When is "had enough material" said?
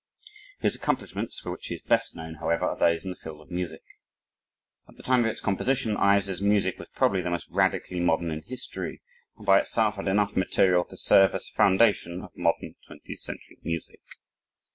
9.97-10.85